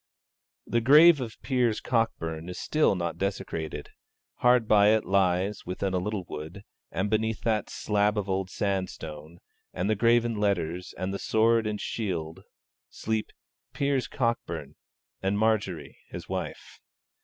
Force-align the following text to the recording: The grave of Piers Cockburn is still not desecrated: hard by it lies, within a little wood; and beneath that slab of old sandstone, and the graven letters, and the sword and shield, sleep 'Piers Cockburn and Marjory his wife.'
The 0.65 0.81
grave 0.81 1.21
of 1.21 1.39
Piers 1.43 1.79
Cockburn 1.79 2.49
is 2.49 2.57
still 2.57 2.95
not 2.95 3.19
desecrated: 3.19 3.91
hard 4.37 4.67
by 4.67 4.87
it 4.95 5.05
lies, 5.05 5.63
within 5.63 5.93
a 5.93 5.99
little 5.99 6.25
wood; 6.27 6.63
and 6.89 7.07
beneath 7.07 7.41
that 7.41 7.69
slab 7.69 8.17
of 8.17 8.27
old 8.27 8.49
sandstone, 8.49 9.37
and 9.75 9.87
the 9.91 9.95
graven 9.95 10.37
letters, 10.37 10.95
and 10.97 11.13
the 11.13 11.19
sword 11.19 11.67
and 11.67 11.79
shield, 11.79 12.41
sleep 12.89 13.29
'Piers 13.73 14.07
Cockburn 14.07 14.73
and 15.21 15.37
Marjory 15.37 15.99
his 16.09 16.27
wife.' 16.27 16.79